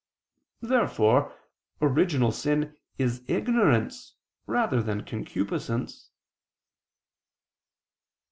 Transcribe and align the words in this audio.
Therefore 0.61 1.37
original 1.79 2.31
sin 2.31 2.75
is 2.97 3.21
ignorance 3.27 4.15
rather 4.47 4.81
than 4.81 5.05
concupiscence. 5.05 6.09